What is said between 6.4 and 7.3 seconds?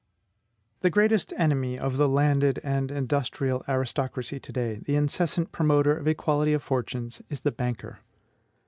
of fortunes,